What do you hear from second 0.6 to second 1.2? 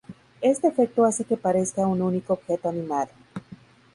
efecto